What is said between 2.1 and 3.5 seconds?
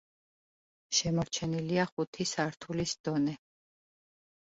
სართულის დონე.